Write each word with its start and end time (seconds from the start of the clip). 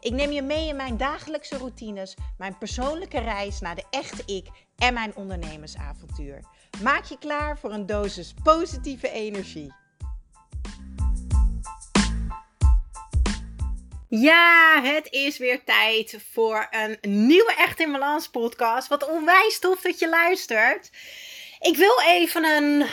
Ik 0.00 0.12
neem 0.12 0.30
je 0.30 0.42
mee 0.42 0.68
in 0.68 0.76
mijn 0.76 0.96
dagelijkse 0.96 1.56
routines, 1.56 2.16
mijn 2.38 2.58
persoonlijke 2.58 3.20
reis 3.20 3.60
naar 3.60 3.74
de 3.74 3.84
echte 3.90 4.22
ik 4.26 4.46
en 4.76 4.94
mijn 4.94 5.16
ondernemersavontuur. 5.16 6.44
Maak 6.82 7.04
je 7.04 7.18
klaar 7.18 7.58
voor 7.58 7.72
een 7.72 7.86
dosis 7.86 8.34
positieve 8.42 9.10
energie. 9.10 9.72
Ja, 14.08 14.82
het 14.82 15.08
is 15.10 15.38
weer 15.38 15.64
tijd 15.64 16.18
voor 16.32 16.66
een 16.70 16.98
nieuwe 17.00 17.54
Echt 17.58 17.80
in 17.80 17.92
Balans 17.92 18.28
podcast. 18.28 18.88
Wat 18.88 19.08
onwijs 19.08 19.58
tof 19.58 19.80
dat 19.80 19.98
je 19.98 20.08
luistert. 20.08 20.90
Ik 21.60 21.76
wil 21.76 22.00
even 22.06 22.44
een 22.44 22.86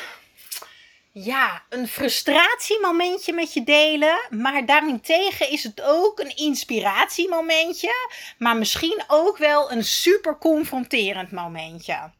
ja, 1.24 1.64
een 1.70 1.88
frustratiemomentje 1.88 3.34
met 3.34 3.54
je 3.54 3.64
delen. 3.64 4.28
Maar 4.30 4.66
daarentegen 4.66 5.50
is 5.50 5.64
het 5.64 5.82
ook 5.82 6.20
een 6.20 6.36
inspiratiemomentje. 6.36 7.94
Maar 8.38 8.58
misschien 8.58 9.04
ook 9.08 9.38
wel 9.38 9.72
een 9.72 9.84
super 9.84 10.38
confronterend 10.38 11.32
momentje. 11.32 12.12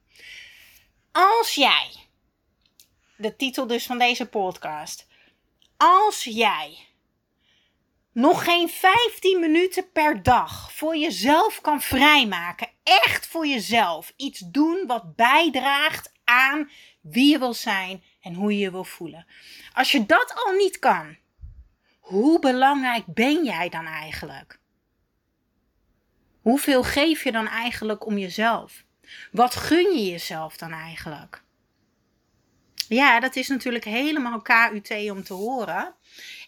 Als 1.12 1.56
jij, 1.56 1.92
de 3.18 3.36
titel 3.36 3.68
dus 3.68 3.86
van 3.86 3.98
deze 3.98 4.26
podcast. 4.26 5.08
Als 5.78 6.24
jij 6.24 6.78
nog 8.12 8.44
geen 8.44 8.70
15 8.70 9.40
minuten 9.40 9.92
per 9.92 10.24
dag 10.24 10.72
voor 10.74 10.98
jezelf 10.98 11.62
kan 11.62 11.82
vrijmaken. 11.82 12.70
Echt 12.84 13.28
voor 13.28 13.48
jezelf. 13.48 14.14
Iets 14.16 14.40
doen 14.40 14.84
wat 14.88 15.16
bijdraagt 15.16 16.12
aan 16.24 16.70
wie 17.02 17.32
je 17.32 17.40
wil 17.40 17.54
zijn 17.54 18.04
en 18.26 18.34
hoe 18.34 18.52
je 18.52 18.60
je 18.60 18.72
wil 18.72 18.84
voelen. 18.84 19.26
Als 19.74 19.92
je 19.92 20.06
dat 20.06 20.34
al 20.46 20.52
niet 20.52 20.80
kan, 20.80 21.18
hoe 22.00 22.40
belangrijk 22.40 23.06
ben 23.06 23.44
jij 23.44 23.70
dan 23.70 23.86
eigenlijk? 23.86 24.60
Hoeveel 26.42 26.84
geef 26.84 27.24
je 27.24 27.32
dan 27.32 27.48
eigenlijk 27.48 28.06
om 28.06 28.18
jezelf? 28.18 28.84
Wat 29.32 29.56
gun 29.56 29.98
je 29.98 30.06
jezelf 30.12 30.58
dan 30.58 30.72
eigenlijk? 30.72 31.44
Ja, 32.88 33.20
dat 33.20 33.36
is 33.36 33.48
natuurlijk 33.48 33.86
helemaal 33.86 34.42
KUT 34.42 35.10
om 35.12 35.24
te 35.24 35.34
horen. 35.34 35.96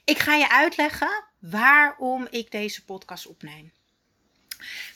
Ik 0.06 0.18
ga 0.20 0.36
je 0.36 0.50
uitleggen 0.50 1.24
waarom 1.40 2.28
ik 2.30 2.52
deze 2.52 2.86
podcast 2.86 3.28
opneem. 3.28 3.74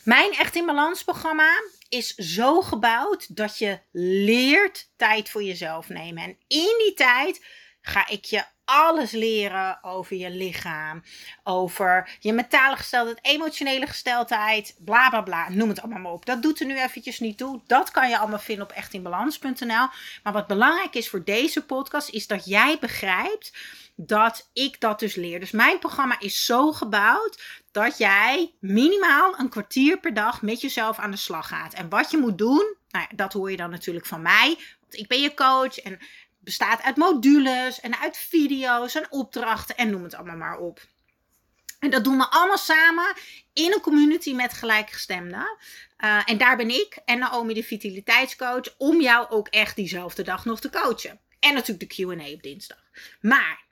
Mijn 0.04 0.32
Echt 0.32 0.54
in 0.54 0.66
Balans 0.66 1.04
programma 1.04 1.62
is 1.92 2.14
zo 2.14 2.62
gebouwd 2.62 3.36
dat 3.36 3.58
je 3.58 3.78
leert 4.24 4.90
tijd 4.96 5.30
voor 5.30 5.42
jezelf 5.42 5.88
nemen. 5.88 6.22
En 6.22 6.36
in 6.48 6.74
die 6.78 6.94
tijd 6.94 7.44
ga 7.80 8.08
ik 8.08 8.24
je 8.24 8.44
alles 8.64 9.10
leren 9.10 9.78
over 9.82 10.16
je 10.16 10.30
lichaam, 10.30 11.02
over 11.44 12.16
je 12.20 12.32
mentale 12.32 12.76
gesteldheid, 12.76 13.18
emotionele 13.22 13.86
gesteldheid, 13.86 14.76
bla 14.78 15.08
bla 15.08 15.20
bla. 15.20 15.48
Noem 15.48 15.68
het 15.68 15.80
allemaal 15.80 16.00
maar 16.00 16.12
op. 16.12 16.26
Dat 16.26 16.42
doet 16.42 16.60
er 16.60 16.66
nu 16.66 16.80
eventjes 16.80 17.20
niet 17.20 17.38
toe. 17.38 17.60
Dat 17.66 17.90
kan 17.90 18.08
je 18.08 18.18
allemaal 18.18 18.38
vinden 18.38 18.64
op 18.64 18.72
echtinbalans.nl. 18.72 19.88
Maar 20.22 20.32
wat 20.32 20.46
belangrijk 20.46 20.94
is 20.94 21.08
voor 21.08 21.24
deze 21.24 21.64
podcast 21.64 22.08
is 22.08 22.26
dat 22.26 22.44
jij 22.44 22.76
begrijpt 22.80 23.52
dat 23.96 24.50
ik 24.52 24.80
dat 24.80 24.98
dus 24.98 25.14
leer. 25.14 25.40
Dus 25.40 25.50
mijn 25.50 25.78
programma 25.78 26.20
is 26.20 26.44
zo 26.44 26.72
gebouwd 26.72 27.42
dat 27.70 27.98
jij 27.98 28.54
minimaal 28.60 29.38
een 29.38 29.48
kwartier 29.48 30.00
per 30.00 30.14
dag 30.14 30.42
met 30.42 30.60
jezelf 30.60 30.98
aan 30.98 31.10
de 31.10 31.16
slag 31.16 31.48
gaat. 31.48 31.74
En 31.74 31.88
wat 31.88 32.10
je 32.10 32.18
moet 32.18 32.38
doen, 32.38 32.76
nou 32.88 33.06
ja, 33.08 33.16
dat 33.16 33.32
hoor 33.32 33.50
je 33.50 33.56
dan 33.56 33.70
natuurlijk 33.70 34.06
van 34.06 34.22
mij. 34.22 34.58
Want 34.80 34.96
ik 34.96 35.08
ben 35.08 35.20
je 35.20 35.34
coach 35.34 35.78
en 35.78 35.98
bestaat 36.38 36.82
uit 36.82 36.96
modules 36.96 37.80
en 37.80 37.98
uit 37.98 38.16
video's 38.16 38.94
en 38.94 39.06
opdrachten 39.10 39.76
en 39.76 39.90
noem 39.90 40.02
het 40.02 40.14
allemaal 40.14 40.36
maar 40.36 40.58
op. 40.58 40.80
En 41.78 41.90
dat 41.90 42.04
doen 42.04 42.18
we 42.18 42.30
allemaal 42.30 42.58
samen 42.58 43.14
in 43.52 43.72
een 43.72 43.80
community 43.80 44.34
met 44.34 44.52
gelijkgestemden. 44.52 45.56
Uh, 46.04 46.22
en 46.24 46.38
daar 46.38 46.56
ben 46.56 46.70
ik 46.70 46.98
en 47.04 47.18
Naomi 47.18 47.54
de 47.54 47.62
vitaliteitscoach 47.62 48.74
om 48.78 49.00
jou 49.00 49.30
ook 49.30 49.48
echt 49.48 49.76
diezelfde 49.76 50.22
dag 50.22 50.44
nog 50.44 50.60
te 50.60 50.70
coachen. 50.70 51.20
En 51.40 51.54
natuurlijk 51.54 51.90
de 51.90 52.04
Q&A 52.04 52.32
op 52.32 52.42
dinsdag. 52.42 52.78
Maar 53.20 53.64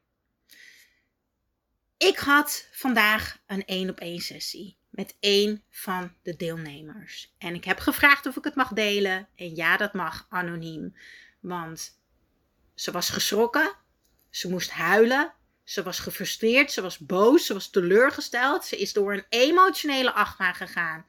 ik 2.09 2.19
had 2.19 2.69
vandaag 2.72 3.38
een 3.47 3.65
één 3.65 3.91
op 3.91 4.00
één 4.00 4.21
sessie 4.21 4.78
met 4.91 5.16
één 5.21 5.62
van 5.71 6.15
de 6.22 6.37
deelnemers. 6.37 7.34
En 7.38 7.55
ik 7.55 7.65
heb 7.65 7.78
gevraagd 7.78 8.27
of 8.27 8.37
ik 8.37 8.44
het 8.44 8.55
mag 8.55 8.69
delen. 8.69 9.28
En 9.37 9.55
ja, 9.55 9.77
dat 9.77 9.93
mag 9.93 10.27
anoniem. 10.28 10.97
Want 11.41 12.00
ze 12.75 12.91
was 12.91 13.10
geschrokken. 13.10 13.77
Ze 14.31 14.49
moest 14.49 14.71
huilen. 14.71 15.34
Ze 15.65 15.83
was 15.83 15.99
gefrustreerd. 15.99 16.72
Ze 16.72 16.83
was 16.83 16.99
boos. 16.99 17.47
Ze 17.47 17.53
was 17.53 17.71
teleurgesteld. 17.71 18.65
Ze 18.65 18.77
is 18.77 18.93
door 18.93 19.12
een 19.12 19.27
emotionele 19.28 20.12
achtbaan 20.12 20.55
gegaan. 20.55 21.05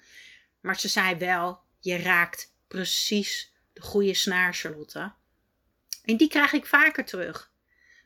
Maar 0.61 0.79
ze 0.79 0.87
zei 0.87 1.15
wel: 1.15 1.59
Je 1.79 1.97
raakt 1.97 2.53
precies 2.67 3.53
de 3.73 3.81
goede 3.81 4.13
snaar, 4.13 4.53
Charlotte. 4.53 5.13
En 6.03 6.17
die 6.17 6.27
krijg 6.27 6.53
ik 6.53 6.65
vaker 6.65 7.05
terug. 7.05 7.50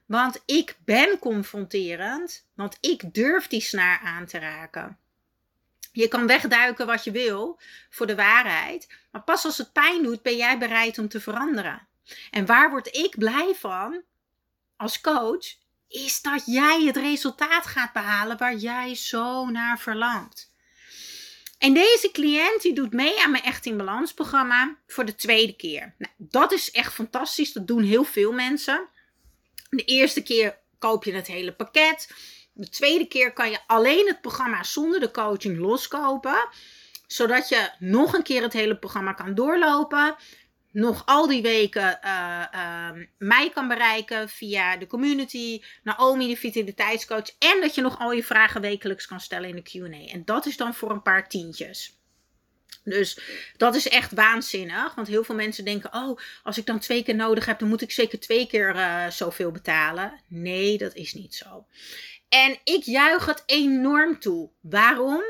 Want 0.05 0.41
ik 0.45 0.77
ben 0.85 1.19
confronterend, 1.19 2.47
want 2.53 2.77
ik 2.79 3.13
durf 3.13 3.47
die 3.47 3.61
snaar 3.61 3.99
aan 3.99 4.25
te 4.25 4.39
raken. 4.39 4.97
Je 5.91 6.07
kan 6.07 6.27
wegduiken 6.27 6.85
wat 6.85 7.03
je 7.03 7.11
wil 7.11 7.59
voor 7.89 8.07
de 8.07 8.15
waarheid, 8.15 8.87
maar 9.11 9.23
pas 9.23 9.45
als 9.45 9.57
het 9.57 9.73
pijn 9.73 10.03
doet, 10.03 10.21
ben 10.21 10.35
jij 10.35 10.57
bereid 10.57 10.97
om 10.97 11.07
te 11.07 11.21
veranderen. 11.21 11.87
En 12.31 12.45
waar 12.45 12.69
word 12.69 12.95
ik 12.95 13.17
blij 13.17 13.55
van 13.55 14.03
als 14.77 15.01
coach, 15.01 15.45
is 15.87 16.21
dat 16.21 16.43
jij 16.45 16.81
het 16.81 16.97
resultaat 16.97 17.65
gaat 17.65 17.93
behalen 17.93 18.37
waar 18.37 18.55
jij 18.55 18.95
zo 18.95 19.45
naar 19.45 19.79
verlangt. 19.79 20.53
En 21.57 21.73
deze 21.73 22.09
cliënt 22.11 22.61
die 22.61 22.73
doet 22.73 22.93
mee 22.93 23.23
aan 23.23 23.31
mijn 23.31 23.43
Echt 23.43 23.65
in 23.65 23.77
Balans 23.77 24.13
programma 24.13 24.77
voor 24.87 25.05
de 25.05 25.15
tweede 25.15 25.55
keer. 25.55 25.95
Nou, 25.97 26.13
dat 26.17 26.51
is 26.51 26.71
echt 26.71 26.93
fantastisch. 26.93 27.53
Dat 27.53 27.67
doen 27.67 27.83
heel 27.83 28.03
veel 28.03 28.31
mensen. 28.31 28.87
De 29.69 29.83
eerste 29.83 30.23
keer 30.23 30.57
koop 30.79 31.03
je 31.03 31.13
het 31.13 31.27
hele 31.27 31.53
pakket. 31.53 32.09
De 32.53 32.69
tweede 32.69 33.07
keer 33.07 33.33
kan 33.33 33.49
je 33.49 33.59
alleen 33.67 34.07
het 34.07 34.21
programma 34.21 34.63
zonder 34.63 34.99
de 34.99 35.11
coaching 35.11 35.57
loskopen. 35.57 36.47
Zodat 37.07 37.49
je 37.49 37.69
nog 37.79 38.13
een 38.13 38.23
keer 38.23 38.41
het 38.41 38.53
hele 38.53 38.77
programma 38.77 39.13
kan 39.13 39.35
doorlopen. 39.35 40.15
Nog 40.71 41.05
al 41.05 41.27
die 41.27 41.41
weken 41.41 41.99
uh, 42.03 42.91
mij 43.17 43.49
kan 43.49 43.67
bereiken 43.67 44.29
via 44.29 44.77
de 44.77 44.87
community, 44.87 45.61
Naomi 45.83 46.27
de 46.27 46.35
vitaliteitscoach. 46.35 47.29
En 47.39 47.61
dat 47.61 47.75
je 47.75 47.81
nog 47.81 47.99
al 47.99 48.11
je 48.11 48.23
vragen 48.23 48.61
wekelijks 48.61 49.07
kan 49.07 49.19
stellen 49.19 49.49
in 49.49 49.55
de 49.55 49.61
QA. 49.61 50.13
En 50.13 50.25
dat 50.25 50.45
is 50.45 50.57
dan 50.57 50.73
voor 50.73 50.91
een 50.91 51.01
paar 51.01 51.27
tientjes. 51.27 51.94
Dus 52.85 53.19
dat 53.57 53.75
is 53.75 53.87
echt 53.87 54.11
waanzinnig. 54.11 54.95
Want 54.95 55.07
heel 55.07 55.23
veel 55.23 55.35
mensen 55.35 55.65
denken: 55.65 55.93
oh, 55.93 56.19
als 56.43 56.57
ik 56.57 56.65
dan 56.65 56.79
twee 56.79 57.03
keer 57.03 57.15
nodig 57.15 57.45
heb, 57.45 57.59
dan 57.59 57.67
moet 57.67 57.81
ik 57.81 57.91
zeker 57.91 58.19
twee 58.19 58.47
keer 58.47 58.75
uh, 58.75 59.09
zoveel 59.09 59.51
betalen. 59.51 60.21
Nee, 60.27 60.77
dat 60.77 60.95
is 60.95 61.13
niet 61.13 61.35
zo. 61.35 61.65
En 62.29 62.57
ik 62.63 62.83
juich 62.83 63.25
het 63.25 63.43
enorm 63.45 64.19
toe. 64.19 64.49
Waarom? 64.61 65.23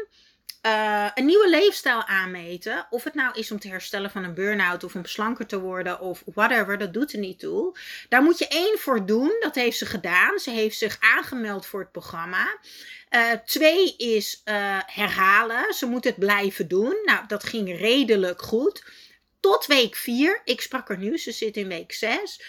Uh, 0.66 1.08
een 1.14 1.26
nieuwe 1.26 1.50
leefstijl 1.50 2.04
aanmeten. 2.04 2.88
Of 2.90 3.04
het 3.04 3.14
nou 3.14 3.40
is 3.40 3.52
om 3.52 3.60
te 3.60 3.68
herstellen 3.68 4.12
van 4.12 4.24
een 4.24 4.34
burn-out 4.34 4.84
of 4.84 4.96
om 4.96 5.06
slanker 5.06 5.46
te 5.46 5.60
worden 5.60 6.00
of 6.00 6.24
whatever, 6.26 6.78
dat 6.78 6.94
doet 6.94 7.14
er 7.14 7.20
niet 7.20 7.40
toe. 7.40 7.78
Daar 8.10 8.24
moet 8.24 8.38
je 8.38 8.48
één 8.48 8.80
voor 8.80 9.06
doen. 9.06 9.38
Dat 9.40 9.56
heeft 9.56 9.78
ze 9.78 9.86
gedaan. 9.86 10.40
Ze 10.40 10.50
heeft 10.50 10.78
zich 10.78 10.98
aangemeld 11.00 11.66
voor 11.66 11.80
het 11.80 11.92
programma. 11.92 12.58
Uh, 13.10 13.32
twee 13.32 13.96
is 13.98 14.42
uh, 14.46 14.80
herhalen. 14.86 15.74
Ze 15.74 15.86
moet 15.86 16.04
het 16.04 16.20
blijven 16.20 16.68
doen. 16.68 16.96
Nou, 17.06 17.28
dat 17.28 17.44
ging 17.44 17.80
redelijk 17.80 18.42
goed. 18.42 18.84
Tot 19.40 19.66
week 19.66 19.96
vier. 19.96 20.42
Ik 20.46 20.62
sprak 20.62 20.90
er 20.90 20.98
nu, 20.98 21.18
ze 21.18 21.32
zit 21.32 21.58
in 21.58 21.68
week 21.68 21.94
zes. 21.94 22.42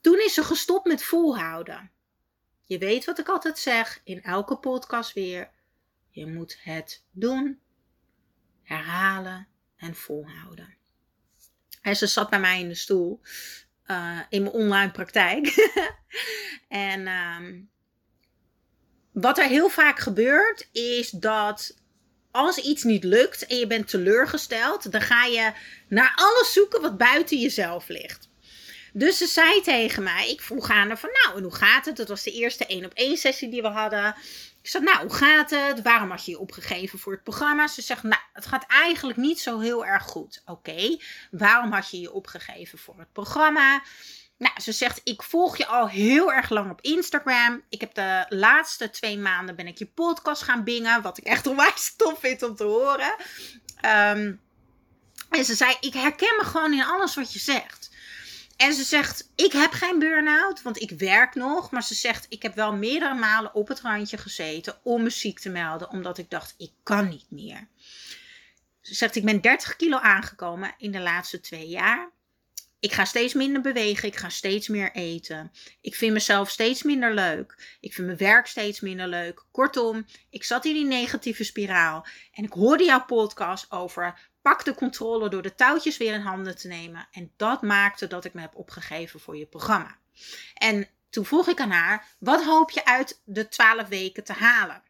Toen 0.00 0.20
is 0.20 0.34
ze 0.34 0.44
gestopt 0.44 0.86
met 0.86 1.02
volhouden. 1.02 1.90
Je 2.66 2.78
weet 2.78 3.04
wat 3.04 3.18
ik 3.18 3.28
altijd 3.28 3.58
zeg 3.58 4.00
in 4.04 4.22
elke 4.22 4.56
podcast 4.56 5.12
weer. 5.12 5.50
Je 6.10 6.26
moet 6.26 6.58
het 6.62 7.02
doen, 7.10 7.60
herhalen 8.62 9.48
en 9.76 9.94
volhouden. 9.94 10.76
En 11.82 11.96
ze 11.96 12.06
zat 12.06 12.30
bij 12.30 12.40
mij 12.40 12.60
in 12.60 12.68
de 12.68 12.74
stoel 12.74 13.20
uh, 13.86 14.18
in 14.28 14.42
mijn 14.42 14.54
online 14.54 14.90
praktijk. 14.90 15.70
en 16.68 17.08
um, 17.08 17.70
wat 19.12 19.38
er 19.38 19.46
heel 19.46 19.68
vaak 19.68 19.98
gebeurt, 19.98 20.68
is 20.72 21.10
dat 21.10 21.76
als 22.30 22.58
iets 22.58 22.82
niet 22.82 23.04
lukt 23.04 23.46
en 23.46 23.56
je 23.56 23.66
bent 23.66 23.88
teleurgesteld, 23.88 24.92
dan 24.92 25.00
ga 25.00 25.24
je 25.24 25.52
naar 25.88 26.12
alles 26.16 26.52
zoeken 26.52 26.80
wat 26.80 26.96
buiten 26.96 27.38
jezelf 27.38 27.88
ligt. 27.88 28.30
Dus 28.92 29.18
ze 29.18 29.26
zei 29.26 29.60
tegen 29.60 30.02
mij, 30.02 30.30
ik 30.30 30.40
vroeg 30.40 30.70
aan 30.70 30.88
haar 30.88 30.98
van 30.98 31.10
nou, 31.12 31.36
en 31.36 31.42
hoe 31.42 31.54
gaat 31.54 31.84
het? 31.84 31.96
Dat 31.96 32.08
was 32.08 32.22
de 32.22 32.32
eerste 32.32 32.66
één 32.66 32.84
op 32.84 32.92
één 32.92 33.16
sessie 33.16 33.50
die 33.50 33.62
we 33.62 33.68
hadden. 33.68 34.14
Ik 34.62 34.68
zei, 34.68 34.84
nou, 34.84 35.00
hoe 35.00 35.14
gaat 35.14 35.50
het? 35.50 35.82
Waarom 35.82 36.10
had 36.10 36.24
je 36.24 36.30
je 36.30 36.38
opgegeven 36.38 36.98
voor 36.98 37.12
het 37.12 37.22
programma? 37.22 37.66
Ze 37.66 37.82
zegt, 37.82 38.02
nou, 38.02 38.22
het 38.32 38.46
gaat 38.46 38.64
eigenlijk 38.66 39.18
niet 39.18 39.40
zo 39.40 39.60
heel 39.60 39.86
erg 39.86 40.02
goed. 40.02 40.42
Oké, 40.44 40.98
waarom 41.30 41.72
had 41.72 41.90
je 41.90 42.00
je 42.00 42.12
opgegeven 42.12 42.78
voor 42.78 42.98
het 42.98 43.12
programma? 43.12 43.82
Nou, 44.38 44.60
ze 44.60 44.72
zegt, 44.72 45.00
ik 45.04 45.22
volg 45.22 45.56
je 45.56 45.66
al 45.66 45.88
heel 45.88 46.32
erg 46.32 46.50
lang 46.50 46.70
op 46.70 46.80
Instagram. 46.80 47.62
Ik 47.68 47.80
heb 47.80 47.94
de 47.94 48.26
laatste 48.28 48.90
twee 48.90 49.18
maanden 49.18 49.56
ben 49.56 49.66
ik 49.66 49.78
je 49.78 49.86
podcast 49.86 50.42
gaan 50.42 50.64
bingen. 50.64 51.02
Wat 51.02 51.18
ik 51.18 51.24
echt 51.24 51.46
onwijs 51.50 51.94
tof 51.96 52.20
vind 52.20 52.42
om 52.42 52.54
te 52.54 52.64
horen. 52.64 53.14
Um, 54.16 54.40
en 55.30 55.44
ze 55.44 55.54
zei, 55.54 55.76
ik 55.80 55.94
herken 55.94 56.36
me 56.36 56.44
gewoon 56.44 56.72
in 56.72 56.84
alles 56.84 57.14
wat 57.14 57.32
je 57.32 57.38
zegt. 57.38 57.90
En 58.62 58.74
ze 58.74 58.84
zegt, 58.84 59.30
ik 59.34 59.52
heb 59.52 59.72
geen 59.72 59.98
burn-out, 59.98 60.62
want 60.62 60.80
ik 60.80 60.90
werk 60.90 61.34
nog. 61.34 61.70
Maar 61.70 61.82
ze 61.82 61.94
zegt, 61.94 62.26
ik 62.28 62.42
heb 62.42 62.54
wel 62.54 62.76
meerdere 62.76 63.14
malen 63.14 63.54
op 63.54 63.68
het 63.68 63.80
randje 63.80 64.16
gezeten 64.16 64.78
om 64.82 65.02
me 65.02 65.10
ziek 65.10 65.38
te 65.38 65.48
melden. 65.48 65.90
Omdat 65.90 66.18
ik 66.18 66.30
dacht, 66.30 66.54
ik 66.58 66.70
kan 66.82 67.08
niet 67.08 67.30
meer. 67.30 67.68
Ze 68.80 68.94
zegt, 68.94 69.16
ik 69.16 69.24
ben 69.24 69.40
30 69.40 69.76
kilo 69.76 69.96
aangekomen 69.96 70.74
in 70.78 70.92
de 70.92 71.00
laatste 71.00 71.40
twee 71.40 71.68
jaar. 71.68 72.10
Ik 72.80 72.92
ga 72.92 73.04
steeds 73.04 73.34
minder 73.34 73.62
bewegen. 73.62 74.08
Ik 74.08 74.16
ga 74.16 74.28
steeds 74.28 74.68
meer 74.68 74.92
eten. 74.92 75.52
Ik 75.80 75.94
vind 75.94 76.12
mezelf 76.12 76.50
steeds 76.50 76.82
minder 76.82 77.14
leuk. 77.14 77.76
Ik 77.80 77.94
vind 77.94 78.06
mijn 78.06 78.18
werk 78.18 78.46
steeds 78.46 78.80
minder 78.80 79.08
leuk. 79.08 79.44
Kortom, 79.50 80.06
ik 80.30 80.44
zat 80.44 80.64
in 80.64 80.74
die 80.74 80.84
negatieve 80.84 81.44
spiraal. 81.44 82.06
En 82.32 82.44
ik 82.44 82.52
hoorde 82.52 82.84
jouw 82.84 83.04
podcast 83.04 83.70
over 83.70 84.30
pak 84.42 84.64
de 84.64 84.74
controle 84.74 85.28
door 85.28 85.42
de 85.42 85.54
touwtjes 85.54 85.96
weer 85.96 86.14
in 86.14 86.20
handen 86.20 86.56
te 86.56 86.68
nemen. 86.68 87.08
En 87.10 87.32
dat 87.36 87.62
maakte 87.62 88.06
dat 88.06 88.24
ik 88.24 88.34
me 88.34 88.40
heb 88.40 88.54
opgegeven 88.54 89.20
voor 89.20 89.36
je 89.36 89.46
programma. 89.46 89.98
En 90.54 90.88
toen 91.10 91.24
vroeg 91.24 91.48
ik 91.48 91.60
aan 91.60 91.70
haar: 91.70 92.06
wat 92.18 92.44
hoop 92.44 92.70
je 92.70 92.84
uit 92.84 93.20
de 93.24 93.48
12 93.48 93.88
weken 93.88 94.24
te 94.24 94.32
halen? 94.32 94.82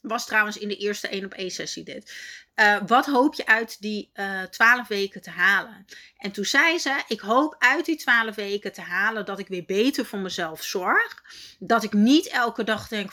Was 0.00 0.26
trouwens 0.26 0.56
in 0.56 0.68
de 0.68 0.76
eerste 0.76 1.08
1 1.08 1.24
op 1.24 1.32
1 1.32 1.50
sessie 1.50 1.84
dit. 1.84 2.14
Uh, 2.54 2.78
wat 2.86 3.06
hoop 3.06 3.34
je 3.34 3.46
uit 3.46 3.80
die 3.80 4.10
uh, 4.14 4.42
eh, 4.42 4.48
12 4.48 4.88
weken 4.88 5.22
te 5.22 5.30
halen? 5.30 5.86
En 6.16 6.30
toen 6.30 6.44
zei 6.44 6.78
ze: 6.78 7.02
Ik 7.08 7.20
hoop 7.20 7.56
uit 7.58 7.84
die 7.84 7.96
12 7.96 8.34
weken 8.34 8.72
te 8.72 8.80
halen 8.80 9.24
dat 9.24 9.38
ik 9.38 9.48
weer 9.48 9.64
beter 9.64 10.06
voor 10.06 10.18
mezelf 10.18 10.62
zorg. 10.62 11.22
Dat 11.58 11.82
ik 11.82 11.92
niet 11.92 12.26
elke 12.26 12.64
dag 12.64 12.88
denk. 12.88 13.12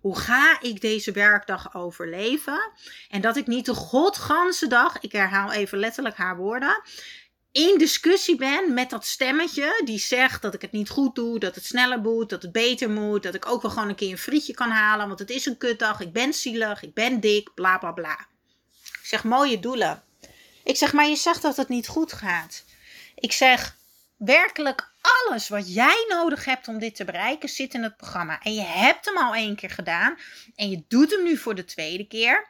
Hoe 0.00 0.18
ga 0.18 0.60
ik 0.60 0.80
deze 0.80 1.12
werkdag 1.12 1.74
overleven? 1.74 2.70
En 3.08 3.20
dat 3.20 3.36
ik 3.36 3.46
niet 3.46 3.66
de 3.66 3.74
godganse 3.74 4.66
dag, 4.66 5.00
ik 5.00 5.12
herhaal 5.12 5.52
even 5.52 5.78
letterlijk 5.78 6.16
haar 6.16 6.36
woorden, 6.36 6.82
in 7.52 7.78
discussie 7.78 8.36
ben 8.36 8.74
met 8.74 8.90
dat 8.90 9.06
stemmetje 9.06 9.80
die 9.84 9.98
zegt 9.98 10.42
dat 10.42 10.54
ik 10.54 10.62
het 10.62 10.72
niet 10.72 10.88
goed 10.88 11.14
doe, 11.14 11.38
dat 11.38 11.54
het 11.54 11.64
sneller 11.64 11.98
moet, 11.98 12.30
dat 12.30 12.42
het 12.42 12.52
beter 12.52 12.90
moet, 12.90 13.22
dat 13.22 13.34
ik 13.34 13.46
ook 13.46 13.62
wel 13.62 13.70
gewoon 13.70 13.88
een 13.88 13.94
keer 13.94 14.10
een 14.10 14.18
frietje 14.18 14.54
kan 14.54 14.70
halen, 14.70 15.06
want 15.06 15.18
het 15.18 15.30
is 15.30 15.46
een 15.46 15.56
kutdag, 15.56 16.00
ik 16.00 16.12
ben 16.12 16.34
zielig, 16.34 16.82
ik 16.82 16.94
ben 16.94 17.20
dik, 17.20 17.54
bla 17.54 17.78
bla 17.78 17.92
bla. 17.92 18.26
Ik 18.82 19.06
zeg 19.06 19.24
mooie 19.24 19.60
doelen. 19.60 20.02
Ik 20.64 20.76
zeg 20.76 20.92
maar 20.92 21.08
je 21.08 21.16
zegt 21.16 21.42
dat 21.42 21.56
het 21.56 21.68
niet 21.68 21.88
goed 21.88 22.12
gaat. 22.12 22.64
Ik 23.14 23.32
zeg 23.32 23.76
werkelijk 24.16 24.87
alles 25.00 25.48
wat 25.48 25.74
jij 25.74 26.04
nodig 26.08 26.44
hebt 26.44 26.68
om 26.68 26.78
dit 26.78 26.96
te 26.96 27.04
bereiken 27.04 27.48
zit 27.48 27.74
in 27.74 27.82
het 27.82 27.96
programma. 27.96 28.40
En 28.42 28.54
je 28.54 28.62
hebt 28.64 29.04
hem 29.04 29.16
al 29.16 29.34
één 29.34 29.56
keer 29.56 29.70
gedaan 29.70 30.18
en 30.54 30.70
je 30.70 30.84
doet 30.88 31.10
hem 31.10 31.22
nu 31.22 31.36
voor 31.36 31.54
de 31.54 31.64
tweede 31.64 32.06
keer. 32.06 32.48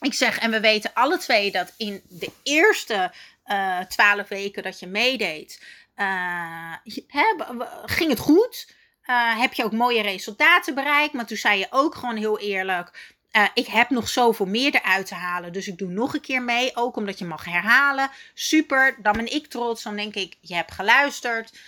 Ik 0.00 0.14
zeg, 0.14 0.38
en 0.38 0.50
we 0.50 0.60
weten 0.60 0.94
alle 0.94 1.18
twee 1.18 1.50
dat 1.50 1.72
in 1.76 2.02
de 2.08 2.32
eerste 2.42 3.12
uh, 3.46 3.80
twaalf 3.80 4.28
weken 4.28 4.62
dat 4.62 4.80
je 4.80 4.86
meedeed, 4.86 5.62
uh, 5.96 6.74
ging 7.84 8.10
het 8.10 8.18
goed. 8.18 8.76
Uh, 9.04 9.40
heb 9.40 9.52
je 9.52 9.64
ook 9.64 9.72
mooie 9.72 10.02
resultaten 10.02 10.74
bereikt. 10.74 11.12
Maar 11.12 11.26
toen 11.26 11.36
zei 11.36 11.58
je 11.58 11.66
ook 11.70 11.94
gewoon 11.94 12.16
heel 12.16 12.38
eerlijk: 12.38 13.16
uh, 13.32 13.48
ik 13.54 13.66
heb 13.66 13.90
nog 13.90 14.08
zoveel 14.08 14.46
meer 14.46 14.74
eruit 14.74 15.06
te 15.06 15.14
halen. 15.14 15.52
Dus 15.52 15.68
ik 15.68 15.78
doe 15.78 15.90
nog 15.90 16.14
een 16.14 16.20
keer 16.20 16.42
mee. 16.42 16.76
Ook 16.76 16.96
omdat 16.96 17.18
je 17.18 17.24
mag 17.24 17.44
herhalen. 17.44 18.10
Super. 18.34 18.96
Dan 19.02 19.12
ben 19.12 19.32
ik 19.32 19.46
trots. 19.46 19.82
Dan 19.82 19.96
denk 19.96 20.14
ik, 20.14 20.36
je 20.40 20.54
hebt 20.54 20.72
geluisterd. 20.72 21.58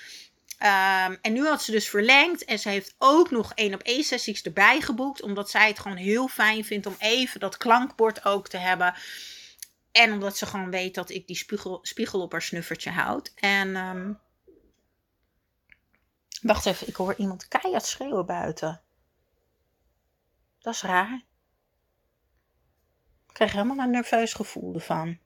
Um, 0.62 1.18
en 1.22 1.32
nu 1.32 1.46
had 1.46 1.62
ze 1.62 1.70
dus 1.70 1.88
verlengd. 1.88 2.44
En 2.44 2.58
ze 2.58 2.68
heeft 2.68 2.94
ook 2.98 3.30
nog 3.30 3.52
één 3.54 3.74
op 3.74 3.82
één 3.82 4.04
sessies 4.04 4.42
erbij 4.42 4.80
geboekt. 4.80 5.22
Omdat 5.22 5.50
zij 5.50 5.68
het 5.68 5.78
gewoon 5.78 5.96
heel 5.96 6.28
fijn 6.28 6.64
vindt 6.64 6.86
om 6.86 6.96
even 6.98 7.40
dat 7.40 7.56
klankbord 7.56 8.24
ook 8.24 8.48
te 8.48 8.56
hebben. 8.56 8.94
En 9.92 10.12
omdat 10.12 10.36
ze 10.36 10.46
gewoon 10.46 10.70
weet 10.70 10.94
dat 10.94 11.10
ik 11.10 11.26
die 11.26 11.36
spiegel, 11.82 12.20
op 12.22 12.32
haar 12.32 12.42
snuffertje 12.42 12.90
houd. 12.90 13.32
En 13.34 13.76
um, 13.76 14.18
wacht 16.42 16.66
even, 16.66 16.88
ik 16.88 16.96
hoor 16.96 17.14
iemand 17.14 17.48
keihard 17.48 17.86
schreeuwen 17.86 18.26
buiten. 18.26 18.80
Dat 20.60 20.74
is 20.74 20.82
raar. 20.82 21.28
Ik 23.40 23.46
krijg 23.46 23.64
helemaal 23.64 23.84
een 23.84 23.92
nerveus 23.92 24.32
gevoel 24.32 24.74
ervan. 24.74 25.18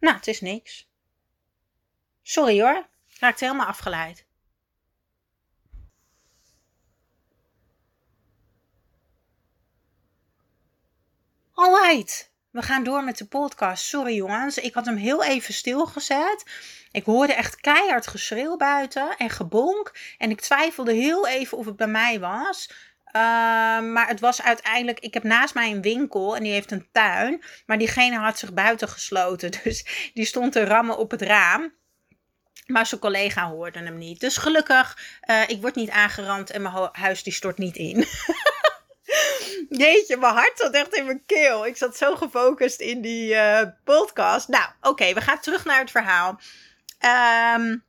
Nou, 0.00 0.16
het 0.16 0.26
is 0.26 0.40
niks. 0.40 0.88
Sorry 2.22 2.60
hoor, 2.60 2.88
ik 3.08 3.18
raakte 3.18 3.44
helemaal 3.44 3.66
afgeleid. 3.66 4.26
Alright, 11.52 12.32
we 12.50 12.62
gaan 12.62 12.84
door 12.84 13.04
met 13.04 13.18
de 13.18 13.26
podcast. 13.26 13.84
Sorry 13.84 14.14
jongens, 14.14 14.58
ik 14.58 14.74
had 14.74 14.86
hem 14.86 14.96
heel 14.96 15.24
even 15.24 15.54
stilgezet. 15.54 16.44
Ik 16.92 17.04
hoorde 17.04 17.32
echt 17.34 17.60
keihard 17.60 18.06
geschreeuw 18.06 18.56
buiten 18.56 19.16
en 19.16 19.30
gebonk. 19.30 19.98
En 20.18 20.30
ik 20.30 20.40
twijfelde 20.40 20.92
heel 20.92 21.26
even 21.26 21.58
of 21.58 21.66
het 21.66 21.76
bij 21.76 21.86
mij 21.86 22.20
was. 22.20 22.70
Ehm, 23.16 23.92
maar 23.92 24.08
het 24.08 24.20
was 24.20 24.42
uiteindelijk. 24.42 25.00
Ik 25.00 25.14
heb 25.14 25.22
naast 25.22 25.54
mij 25.54 25.70
een 25.70 25.82
winkel 25.82 26.36
en 26.36 26.42
die 26.42 26.52
heeft 26.52 26.70
een 26.70 26.88
tuin. 26.92 27.42
Maar 27.66 27.78
diegene 27.78 28.16
had 28.18 28.38
zich 28.38 28.52
buiten 28.52 28.88
gesloten. 28.88 29.50
Dus 29.64 30.10
die 30.14 30.24
stond 30.24 30.52
te 30.52 30.64
rammen 30.64 30.98
op 30.98 31.10
het 31.10 31.22
raam. 31.22 31.74
Maar 32.66 32.86
zijn 32.86 33.00
collega 33.00 33.48
hoorde 33.48 33.78
hem 33.78 33.98
niet. 33.98 34.20
Dus 34.20 34.36
gelukkig, 34.36 34.98
uh, 35.30 35.48
ik 35.48 35.60
word 35.60 35.74
niet 35.74 35.90
aangerand 35.90 36.50
en 36.50 36.62
mijn 36.62 36.88
huis 36.92 37.22
die 37.22 37.32
stort 37.32 37.58
niet 37.58 37.76
in. 37.76 37.96
Jeetje, 39.68 40.16
mijn 40.16 40.34
hart 40.34 40.58
zat 40.58 40.74
echt 40.74 40.94
in 40.94 41.04
mijn 41.04 41.22
keel. 41.26 41.66
Ik 41.66 41.76
zat 41.76 41.96
zo 41.96 42.16
gefocust 42.16 42.80
in 42.80 43.00
die 43.00 43.34
uh, 43.34 43.62
podcast. 43.84 44.48
Nou, 44.48 44.68
oké, 44.80 45.14
we 45.14 45.20
gaan 45.20 45.40
terug 45.40 45.64
naar 45.64 45.80
het 45.80 45.90
verhaal. 45.90 46.40
Um, 47.54 47.85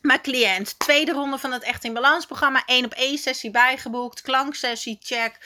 mijn 0.00 0.20
cliënt, 0.20 0.78
tweede 0.78 1.12
ronde 1.12 1.38
van 1.38 1.52
het 1.52 1.62
Echt 1.62 1.84
in 1.84 1.92
Balans 1.92 2.26
programma. 2.26 2.62
één 2.66 2.84
op 2.84 2.92
één 2.92 3.18
sessie 3.18 3.50
bijgeboekt. 3.50 4.20
Klanksessie, 4.20 4.98
check. 5.00 5.38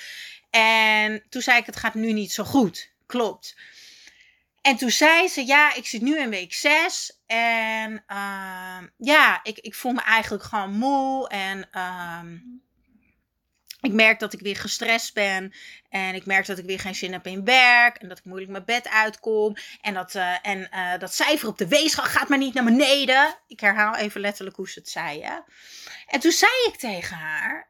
En 0.51 1.23
toen 1.29 1.43
zei 1.43 1.59
ik, 1.59 1.67
het 1.67 1.77
gaat 1.77 1.95
nu 1.95 2.13
niet 2.13 2.33
zo 2.33 2.45
goed. 2.45 2.93
Klopt. 3.07 3.57
En 4.61 4.77
toen 4.77 4.91
zei 4.91 5.29
ze, 5.29 5.47
ja, 5.47 5.75
ik 5.75 5.87
zit 5.87 6.03
nu 6.03 6.19
in 6.19 6.31
week 6.31 6.55
6. 6.55 7.21
En 7.27 7.93
uh, 7.93 8.89
ja, 8.97 9.41
ik, 9.43 9.59
ik 9.59 9.75
voel 9.75 9.93
me 9.93 10.03
eigenlijk 10.03 10.45
gewoon 10.45 10.73
moe. 10.73 11.29
En 11.29 11.69
uh, 11.73 12.21
ik 13.85 13.93
merk 13.93 14.19
dat 14.19 14.33
ik 14.33 14.41
weer 14.41 14.57
gestrest 14.57 15.15
ben. 15.15 15.53
En 15.89 16.15
ik 16.15 16.27
merk 16.27 16.47
dat 16.47 16.59
ik 16.59 16.65
weer 16.65 16.81
geen 16.81 16.95
zin 16.95 17.13
heb 17.13 17.27
in 17.27 17.45
werk. 17.45 17.97
En 17.97 18.09
dat 18.09 18.19
ik 18.19 18.25
moeilijk 18.25 18.51
mijn 18.51 18.65
bed 18.65 18.89
uitkom. 18.89 19.57
En 19.81 19.95
dat, 19.95 20.15
uh, 20.15 20.37
en, 20.43 20.69
uh, 20.75 20.99
dat 20.99 21.15
cijfer 21.15 21.49
op 21.49 21.59
de 21.59 21.69
weegschaal 21.69 22.05
gaat 22.05 22.29
maar 22.29 22.39
niet 22.39 22.55
naar 22.55 22.65
beneden. 22.65 23.35
Ik 23.47 23.61
herhaal 23.61 23.95
even 23.95 24.21
letterlijk 24.21 24.57
hoe 24.57 24.69
ze 24.69 24.79
het 24.79 24.89
zei. 24.89 25.23
Hè? 25.23 25.39
En 26.07 26.21
toen 26.21 26.33
zei 26.33 26.53
ik 26.67 26.77
tegen 26.77 27.17
haar: 27.17 27.69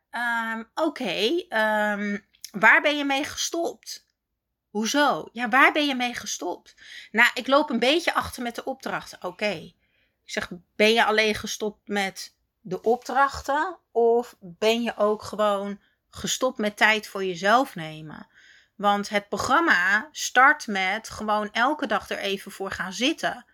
um, 0.57 0.71
Oké, 0.75 1.45
um, 1.49 2.25
waar 2.51 2.83
ben 2.83 2.97
je 2.97 3.05
mee 3.05 3.25
gestopt? 3.25 4.07
Hoezo? 4.71 5.29
Ja, 5.33 5.49
waar 5.49 5.73
ben 5.73 5.87
je 5.87 5.95
mee 5.95 6.15
gestopt? 6.15 6.75
Nou, 7.11 7.31
ik 7.35 7.47
loop 7.47 7.71
een 7.71 7.79
beetje 7.79 8.15
achter 8.15 8.43
met 8.43 8.55
de 8.55 8.65
opdrachten. 8.65 9.25
Oké. 9.25 9.73
Ik 10.25 10.31
zeg: 10.31 10.51
Ben 10.77 10.93
je 10.93 11.05
alleen 11.05 11.35
gestopt 11.35 11.89
met 11.89 12.35
de 12.61 12.83
opdrachten? 12.83 13.79
Of 13.93 14.37
ben 14.41 14.83
je 14.83 14.97
ook 14.97 15.23
gewoon 15.23 15.81
gestopt 16.15 16.59
met 16.59 16.77
tijd 16.77 17.07
voor 17.07 17.25
jezelf 17.25 17.75
nemen. 17.75 18.27
Want 18.77 19.09
het 19.09 19.29
programma 19.29 20.09
start 20.13 20.67
met 20.67 21.11
gewoon 21.11 21.53
elke 21.53 21.87
dag 21.87 22.11
er 22.11 22.19
even 22.19 22.53
voor 22.53 22.71
gaan 22.71 22.93
zitten. 22.93 23.47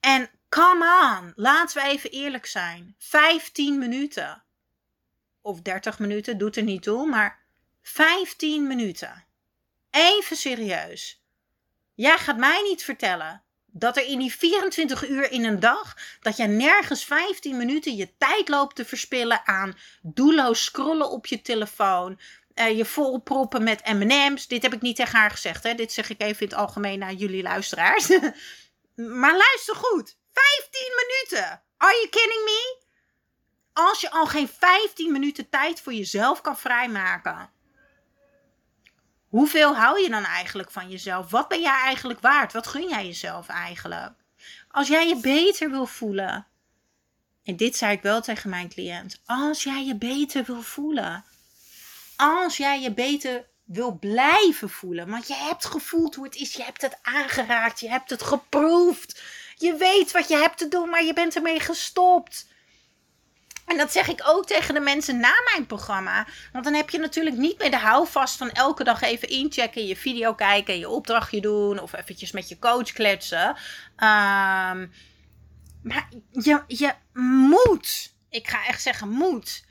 En 0.00 0.30
come 0.48 1.18
on, 1.18 1.32
laten 1.36 1.82
we 1.82 1.88
even 1.88 2.10
eerlijk 2.10 2.46
zijn. 2.46 2.94
15 2.98 3.78
minuten. 3.78 4.42
Of 5.40 5.60
30 5.60 5.98
minuten, 5.98 6.38
doet 6.38 6.56
er 6.56 6.62
niet 6.62 6.82
toe, 6.82 7.06
maar 7.06 7.44
15 7.82 8.66
minuten. 8.66 9.24
Even 9.90 10.36
serieus. 10.36 11.24
Jij 11.94 12.18
gaat 12.18 12.36
mij 12.36 12.62
niet 12.62 12.84
vertellen 12.84 13.42
dat 13.72 13.96
er 13.96 14.06
in 14.06 14.18
die 14.18 14.34
24 14.34 15.08
uur 15.08 15.30
in 15.30 15.44
een 15.44 15.60
dag, 15.60 15.96
dat 16.20 16.36
je 16.36 16.46
nergens 16.46 17.04
15 17.04 17.56
minuten 17.56 17.96
je 17.96 18.16
tijd 18.18 18.48
loopt 18.48 18.76
te 18.76 18.84
verspillen 18.84 19.46
aan 19.46 19.76
doelloos 20.02 20.64
scrollen 20.64 21.10
op 21.10 21.26
je 21.26 21.42
telefoon, 21.42 22.18
Uh, 22.54 22.76
je 22.76 22.84
volproppen 22.84 23.62
met 23.62 23.84
M&M's. 23.84 24.46
Dit 24.46 24.62
heb 24.62 24.72
ik 24.72 24.80
niet 24.80 24.96
tegen 24.96 25.18
haar 25.18 25.30
gezegd. 25.30 25.62
Hè? 25.62 25.74
Dit 25.74 25.92
zeg 25.92 26.10
ik 26.10 26.20
even 26.20 26.40
in 26.40 26.48
het 26.48 26.56
algemeen 26.56 26.98
naar 26.98 27.12
jullie 27.12 27.42
luisteraars. 27.42 28.08
maar 29.20 29.36
luister 29.36 29.74
goed. 29.74 30.16
15 30.32 30.92
minuten. 30.96 31.62
Are 31.76 31.92
you 31.92 32.08
kidding 32.08 32.44
me? 32.44 32.80
Als 33.72 34.00
je 34.00 34.10
al 34.10 34.26
geen 34.26 34.48
15 34.48 35.12
minuten 35.12 35.48
tijd 35.48 35.80
voor 35.80 35.92
jezelf 35.92 36.40
kan 36.40 36.58
vrijmaken. 36.58 37.50
Hoeveel 39.32 39.76
hou 39.76 40.02
je 40.02 40.08
dan 40.08 40.24
eigenlijk 40.24 40.70
van 40.70 40.90
jezelf? 40.90 41.30
Wat 41.30 41.48
ben 41.48 41.60
jij 41.60 41.80
eigenlijk 41.84 42.20
waard? 42.20 42.52
Wat 42.52 42.66
gun 42.66 42.88
jij 42.88 43.06
jezelf 43.06 43.48
eigenlijk? 43.48 44.12
Als 44.68 44.88
jij 44.88 45.08
je 45.08 45.16
beter 45.16 45.70
wil 45.70 45.86
voelen. 45.86 46.46
En 47.44 47.56
dit 47.56 47.76
zei 47.76 47.92
ik 47.92 48.02
wel 48.02 48.20
tegen 48.20 48.50
mijn 48.50 48.68
cliënt. 48.68 49.22
Als 49.26 49.62
jij 49.62 49.84
je 49.84 49.96
beter 49.96 50.44
wil 50.44 50.62
voelen. 50.62 51.24
Als 52.16 52.56
jij 52.56 52.80
je 52.80 52.92
beter 52.92 53.48
wil 53.64 53.98
blijven 53.98 54.70
voelen. 54.70 55.08
Want 55.08 55.26
je 55.26 55.34
hebt 55.34 55.64
gevoeld 55.64 56.14
hoe 56.14 56.24
het 56.24 56.36
is. 56.36 56.52
Je 56.52 56.62
hebt 56.62 56.82
het 56.82 56.98
aangeraakt. 57.02 57.80
Je 57.80 57.88
hebt 57.88 58.10
het 58.10 58.22
geproefd. 58.22 59.22
Je 59.54 59.76
weet 59.76 60.12
wat 60.12 60.28
je 60.28 60.36
hebt 60.36 60.58
te 60.58 60.68
doen, 60.68 60.88
maar 60.88 61.04
je 61.04 61.12
bent 61.12 61.36
ermee 61.36 61.60
gestopt. 61.60 62.46
En 63.66 63.76
dat 63.76 63.92
zeg 63.92 64.08
ik 64.08 64.22
ook 64.24 64.46
tegen 64.46 64.74
de 64.74 64.80
mensen 64.80 65.20
na 65.20 65.32
mijn 65.52 65.66
programma. 65.66 66.26
Want 66.52 66.64
dan 66.64 66.74
heb 66.74 66.90
je 66.90 66.98
natuurlijk 66.98 67.36
niet 67.36 67.58
meer 67.58 67.70
de 67.70 67.78
houvast 67.78 68.36
van 68.36 68.50
elke 68.50 68.84
dag 68.84 69.02
even 69.02 69.28
inchecken, 69.28 69.86
je 69.86 69.96
video 69.96 70.34
kijken, 70.34 70.78
je 70.78 70.88
opdrachtje 70.88 71.40
doen 71.40 71.78
of 71.78 71.92
eventjes 71.92 72.32
met 72.32 72.48
je 72.48 72.58
coach 72.58 72.92
kletsen. 72.92 73.48
Um, 73.48 74.92
maar 75.82 76.08
je, 76.30 76.62
je 76.66 76.94
moet, 77.48 78.14
ik 78.28 78.48
ga 78.48 78.66
echt 78.66 78.82
zeggen 78.82 79.08
moet, 79.08 79.64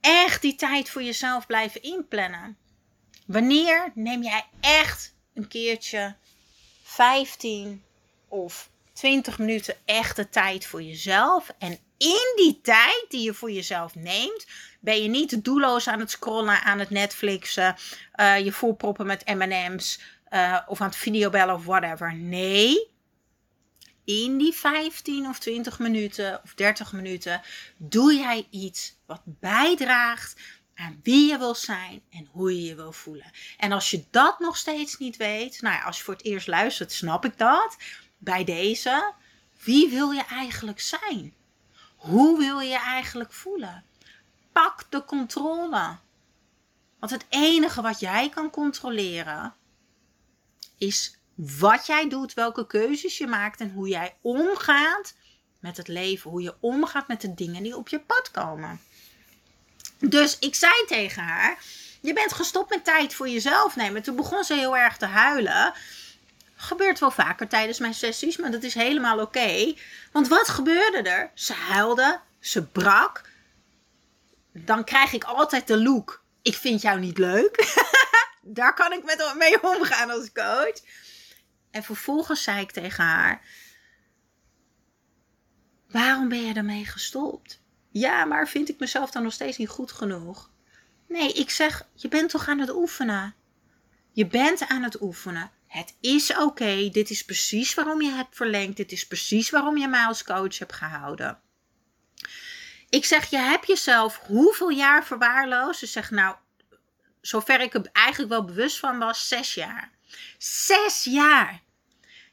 echt 0.00 0.42
die 0.42 0.54
tijd 0.54 0.90
voor 0.90 1.02
jezelf 1.02 1.46
blijven 1.46 1.82
inplannen. 1.82 2.56
Wanneer 3.26 3.92
neem 3.94 4.22
jij 4.22 4.44
echt 4.60 5.14
een 5.34 5.48
keertje 5.48 6.16
15 6.82 7.84
of 8.28 8.70
20 8.92 9.38
minuten 9.38 9.76
echte 9.84 10.28
tijd 10.28 10.66
voor 10.66 10.82
jezelf. 10.82 11.54
En 11.58 11.78
in 11.96 12.32
die 12.36 12.60
tijd 12.62 13.04
die 13.08 13.22
je 13.22 13.34
voor 13.34 13.50
jezelf 13.50 13.94
neemt, 13.94 14.46
ben 14.80 15.02
je 15.02 15.08
niet 15.08 15.44
doelloos 15.44 15.88
aan 15.88 16.00
het 16.00 16.10
scrollen, 16.10 16.62
aan 16.62 16.78
het 16.78 16.90
Netflixen, 16.90 17.76
uh, 18.16 18.38
je 18.38 18.52
volproppen 18.52 19.06
met 19.06 19.26
MM's 19.26 20.00
uh, 20.30 20.60
of 20.66 20.80
aan 20.80 20.86
het 20.86 20.96
videobellen 20.96 21.54
of 21.54 21.64
whatever. 21.64 22.14
Nee. 22.14 22.92
In 24.04 24.38
die 24.38 24.52
15 24.52 25.26
of 25.26 25.38
20 25.38 25.78
minuten 25.78 26.40
of 26.44 26.54
30 26.54 26.92
minuten 26.92 27.40
doe 27.76 28.14
jij 28.14 28.46
iets 28.50 28.96
wat 29.06 29.20
bijdraagt 29.24 30.40
aan 30.74 31.00
wie 31.02 31.30
je 31.30 31.38
wil 31.38 31.54
zijn 31.54 32.02
en 32.10 32.28
hoe 32.30 32.54
je 32.56 32.68
je 32.68 32.74
wil 32.74 32.92
voelen. 32.92 33.30
En 33.56 33.72
als 33.72 33.90
je 33.90 34.04
dat 34.10 34.38
nog 34.38 34.56
steeds 34.56 34.98
niet 34.98 35.16
weet, 35.16 35.62
nou 35.62 35.74
ja, 35.74 35.82
als 35.82 35.96
je 35.96 36.04
voor 36.04 36.14
het 36.14 36.24
eerst 36.24 36.46
luistert, 36.46 36.92
snap 36.92 37.24
ik 37.24 37.38
dat 37.38 37.76
bij 38.18 38.44
deze. 38.44 39.12
Wie 39.64 39.88
wil 39.88 40.10
je 40.10 40.24
eigenlijk 40.24 40.80
zijn? 40.80 41.34
Hoe 42.04 42.38
wil 42.38 42.60
je 42.60 42.68
je 42.68 42.78
eigenlijk 42.78 43.32
voelen? 43.32 43.84
Pak 44.52 44.84
de 44.88 45.04
controle. 45.04 45.96
Want 46.98 47.12
het 47.12 47.26
enige 47.28 47.82
wat 47.82 48.00
jij 48.00 48.28
kan 48.28 48.50
controleren 48.50 49.54
is 50.78 51.18
wat 51.34 51.86
jij 51.86 52.08
doet, 52.08 52.34
welke 52.34 52.66
keuzes 52.66 53.18
je 53.18 53.26
maakt 53.26 53.60
en 53.60 53.70
hoe 53.70 53.88
jij 53.88 54.16
omgaat 54.20 55.14
met 55.60 55.76
het 55.76 55.88
leven, 55.88 56.30
hoe 56.30 56.42
je 56.42 56.54
omgaat 56.60 57.08
met 57.08 57.20
de 57.20 57.34
dingen 57.34 57.62
die 57.62 57.76
op 57.76 57.88
je 57.88 58.00
pad 58.00 58.30
komen. 58.30 58.80
Dus 59.98 60.38
ik 60.38 60.54
zei 60.54 60.84
tegen 60.86 61.22
haar: 61.22 61.58
Je 62.00 62.12
bent 62.12 62.32
gestopt 62.32 62.70
met 62.70 62.84
tijd 62.84 63.14
voor 63.14 63.28
jezelf 63.28 63.76
nemen. 63.76 64.02
Toen 64.02 64.16
begon 64.16 64.44
ze 64.44 64.54
heel 64.54 64.76
erg 64.76 64.96
te 64.96 65.06
huilen. 65.06 65.72
Gebeurt 66.64 66.98
wel 66.98 67.10
vaker 67.10 67.48
tijdens 67.48 67.78
mijn 67.78 67.94
sessies, 67.94 68.36
maar 68.36 68.50
dat 68.50 68.62
is 68.62 68.74
helemaal 68.74 69.20
oké. 69.20 69.74
Want 70.12 70.28
wat 70.28 70.48
gebeurde 70.48 71.08
er? 71.08 71.30
Ze 71.34 71.52
huilde, 71.52 72.20
ze 72.40 72.66
brak. 72.66 73.22
Dan 74.52 74.84
krijg 74.84 75.12
ik 75.12 75.24
altijd 75.24 75.66
de 75.66 75.82
look: 75.82 76.24
ik 76.42 76.54
vind 76.54 76.82
jou 76.82 77.00
niet 77.00 77.18
leuk. 77.18 77.82
Daar 78.42 78.74
kan 78.74 78.92
ik 78.92 79.04
met 79.04 79.34
mee 79.38 79.62
omgaan 79.62 80.10
als 80.10 80.32
coach. 80.32 80.80
En 81.70 81.82
vervolgens 81.82 82.42
zei 82.42 82.60
ik 82.60 82.70
tegen 82.70 83.04
haar: 83.04 83.42
Waarom 85.88 86.28
ben 86.28 86.44
je 86.44 86.54
ermee 86.54 86.84
gestopt? 86.84 87.60
Ja, 87.90 88.24
maar 88.24 88.48
vind 88.48 88.68
ik 88.68 88.78
mezelf 88.78 89.10
dan 89.10 89.22
nog 89.22 89.32
steeds 89.32 89.56
niet 89.56 89.68
goed 89.68 89.92
genoeg? 89.92 90.50
Nee, 91.08 91.32
ik 91.32 91.50
zeg: 91.50 91.86
Je 91.94 92.08
bent 92.08 92.30
toch 92.30 92.48
aan 92.48 92.58
het 92.58 92.70
oefenen? 92.70 93.34
Je 94.12 94.26
bent 94.26 94.68
aan 94.68 94.82
het 94.82 95.00
oefenen. 95.00 95.50
Het 95.74 95.96
is 96.00 96.36
oké. 96.36 96.88
Dit 96.88 97.10
is 97.10 97.24
precies 97.24 97.74
waarom 97.74 98.02
je 98.02 98.10
hebt 98.10 98.36
verlengd. 98.36 98.76
Dit 98.76 98.92
is 98.92 99.06
precies 99.06 99.50
waarom 99.50 99.76
je 99.76 99.88
mij 99.88 100.04
als 100.04 100.24
coach 100.24 100.58
hebt 100.58 100.72
gehouden. 100.72 101.40
Ik 102.88 103.04
zeg, 103.04 103.30
je 103.30 103.36
hebt 103.36 103.66
jezelf 103.66 104.18
hoeveel 104.18 104.68
jaar 104.68 105.04
verwaarloosd? 105.04 105.78
Ze 105.78 105.86
zegt, 105.86 106.10
nou, 106.10 106.36
zover 107.20 107.60
ik 107.60 107.74
er 107.74 107.88
eigenlijk 107.92 108.32
wel 108.32 108.44
bewust 108.44 108.78
van 108.78 108.98
was, 108.98 109.28
zes 109.28 109.54
jaar. 109.54 109.90
Zes 110.38 111.04
jaar. 111.04 111.62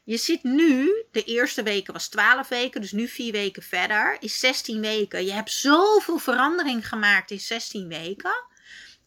Je 0.04 0.16
zit 0.16 0.42
nu, 0.42 1.04
de 1.10 1.24
eerste 1.24 1.62
weken 1.62 1.92
was 1.92 2.08
12 2.08 2.48
weken, 2.48 2.80
dus 2.80 2.92
nu 2.92 3.08
vier 3.08 3.32
weken 3.32 3.62
verder, 3.62 4.16
is 4.20 4.38
16 4.38 4.80
weken. 4.80 5.24
Je 5.24 5.32
hebt 5.32 5.50
zoveel 5.50 6.18
verandering 6.18 6.88
gemaakt 6.88 7.30
in 7.30 7.40
16 7.40 7.88
weken. 7.88 8.44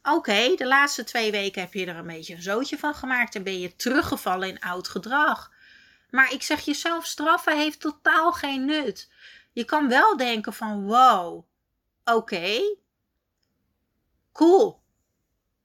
Oké, 0.08 0.56
de 0.56 0.66
laatste 0.66 1.04
twee 1.04 1.32
weken 1.32 1.62
heb 1.62 1.74
je 1.74 1.86
er 1.86 1.96
een 1.96 2.08
beetje 2.08 2.36
een 2.36 2.42
zootje 2.42 2.78
van 2.78 2.96
gemaakt 2.96 3.36
en 3.36 3.44
ben 3.44 3.60
je 3.60 3.76
teruggevallen 3.76 4.48
in 4.48 4.60
oud 4.60 4.88
gedrag. 4.88 5.52
Maar 6.10 6.32
ik 6.32 6.44
zeg 6.44 6.62
jezelf 6.62 7.06
straffen 7.06 7.58
heeft 7.58 7.80
totaal 7.80 8.32
geen 8.32 8.66
nut. 8.66 9.12
Je 9.52 9.66
kan 9.66 9.88
wel 9.88 10.18
denken 10.18 10.54
van 10.54 10.84
wow, 10.84 11.46
oké, 12.04 12.60
cool. 14.34 14.84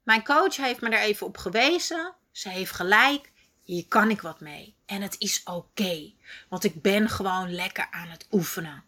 Mijn 0.02 0.24
coach 0.24 0.56
heeft 0.56 0.80
me 0.80 0.88
er 0.88 1.00
even 1.00 1.26
op 1.26 1.36
gewezen. 1.36 2.14
Ze 2.32 2.48
heeft 2.48 2.72
gelijk. 2.72 3.32
Hier 3.62 3.86
kan 3.88 4.10
ik 4.10 4.20
wat 4.20 4.40
mee. 4.40 4.76
En 4.86 5.02
het 5.02 5.16
is 5.18 5.42
oké. 5.44 6.12
want 6.48 6.64
ik 6.64 6.82
ben 6.82 7.08
gewoon 7.08 7.54
lekker 7.54 7.88
aan 7.90 8.08
het 8.08 8.26
oefenen. 8.30 8.84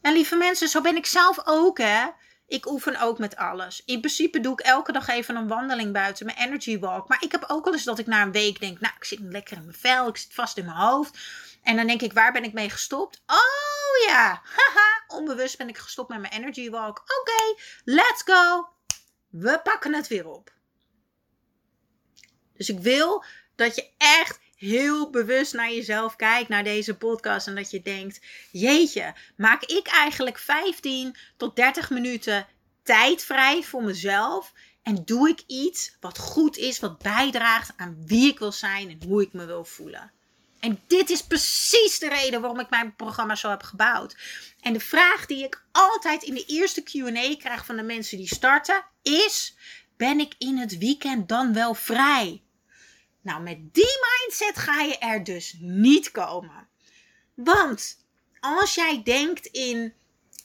En 0.00 0.12
lieve 0.12 0.36
mensen, 0.36 0.68
zo 0.68 0.80
ben 0.80 0.96
ik 0.96 1.06
zelf 1.06 1.38
ook 1.44 1.78
hè. 1.78 2.06
Ik 2.50 2.66
oefen 2.66 3.00
ook 3.00 3.18
met 3.18 3.36
alles. 3.36 3.82
In 3.84 4.00
principe 4.00 4.40
doe 4.40 4.52
ik 4.52 4.60
elke 4.60 4.92
dag 4.92 5.08
even 5.08 5.36
een 5.36 5.48
wandeling 5.48 5.92
buiten, 5.92 6.26
mijn 6.26 6.38
energy 6.38 6.78
walk. 6.78 7.08
Maar 7.08 7.22
ik 7.22 7.32
heb 7.32 7.44
ook 7.48 7.64
wel 7.64 7.72
eens 7.72 7.84
dat 7.84 7.98
ik 7.98 8.06
na 8.06 8.22
een 8.22 8.32
week 8.32 8.60
denk, 8.60 8.80
nou, 8.80 8.94
ik 8.96 9.04
zit 9.04 9.18
lekker 9.20 9.56
in 9.56 9.64
mijn 9.64 9.76
vel, 9.76 10.08
ik 10.08 10.16
zit 10.16 10.34
vast 10.34 10.56
in 10.56 10.64
mijn 10.64 10.76
hoofd. 10.76 11.18
En 11.62 11.76
dan 11.76 11.86
denk 11.86 12.00
ik, 12.02 12.12
waar 12.12 12.32
ben 12.32 12.44
ik 12.44 12.52
mee 12.52 12.70
gestopt? 12.70 13.22
Oh 13.26 14.06
ja, 14.06 14.42
haha, 14.44 15.04
onbewust 15.08 15.58
ben 15.58 15.68
ik 15.68 15.78
gestopt 15.78 16.08
met 16.08 16.20
mijn 16.20 16.32
energy 16.32 16.70
walk. 16.70 16.98
Oké, 17.20 17.62
let's 17.84 18.22
go. 18.22 18.68
We 19.28 19.60
pakken 19.62 19.94
het 19.94 20.08
weer 20.08 20.28
op. 20.28 20.52
Dus 22.56 22.68
ik 22.68 22.78
wil 22.78 23.24
dat 23.56 23.74
je 23.74 23.90
echt 23.96 24.38
heel 24.60 25.10
bewust 25.10 25.52
naar 25.52 25.72
jezelf 25.72 26.16
kijkt, 26.16 26.48
naar 26.48 26.64
deze 26.64 26.96
podcast. 26.96 27.46
En 27.46 27.54
dat 27.54 27.70
je 27.70 27.82
denkt: 27.82 28.20
jeetje, 28.50 29.14
maak 29.36 29.62
ik 29.62 29.86
eigenlijk 29.86 30.38
15 30.38 31.16
tot 31.36 31.56
30 31.56 31.90
minuten 31.90 32.46
tijd 32.82 33.24
vrij 33.24 33.62
voor 33.62 33.82
mezelf? 33.82 34.52
En 34.82 35.04
doe 35.04 35.28
ik 35.28 35.42
iets 35.46 35.96
wat 36.00 36.18
goed 36.18 36.56
is, 36.56 36.80
wat 36.80 36.98
bijdraagt 36.98 37.72
aan 37.76 38.02
wie 38.06 38.30
ik 38.30 38.38
wil 38.38 38.52
zijn 38.52 38.90
en 38.90 39.08
hoe 39.08 39.22
ik 39.22 39.32
me 39.32 39.46
wil 39.46 39.64
voelen? 39.64 40.12
En 40.60 40.80
dit 40.86 41.10
is 41.10 41.22
precies 41.22 41.98
de 41.98 42.08
reden 42.08 42.40
waarom 42.40 42.60
ik 42.60 42.70
mijn 42.70 42.96
programma 42.96 43.34
zo 43.34 43.50
heb 43.50 43.62
gebouwd. 43.62 44.16
En 44.60 44.72
de 44.72 44.80
vraag 44.80 45.26
die 45.26 45.44
ik 45.44 45.64
altijd 45.72 46.22
in 46.22 46.34
de 46.34 46.44
eerste 46.44 46.82
QA 46.82 47.36
krijg 47.36 47.64
van 47.64 47.76
de 47.76 47.82
mensen 47.82 48.16
die 48.16 48.34
starten 48.34 48.84
is: 49.02 49.56
ben 49.96 50.20
ik 50.20 50.34
in 50.38 50.58
het 50.58 50.78
weekend 50.78 51.28
dan 51.28 51.52
wel 51.52 51.74
vrij? 51.74 52.42
Nou, 53.20 53.42
met 53.42 53.74
die 53.74 53.98
mindset 54.00 54.58
ga 54.58 54.80
je 54.80 54.98
er 54.98 55.24
dus 55.24 55.56
niet 55.58 56.10
komen. 56.10 56.68
Want 57.34 57.96
als 58.40 58.74
jij 58.74 59.02
denkt 59.04 59.46
in 59.46 59.92